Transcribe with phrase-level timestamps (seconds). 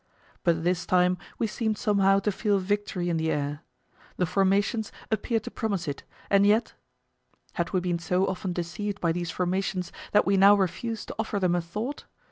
[0.43, 3.59] But this time we seemed somehow to feel victory in the air.
[4.17, 6.73] The formations appeared to promise it, and yet
[7.53, 11.39] had we been so often deceived by these formations that we now refused to offer
[11.39, 12.05] them a thought?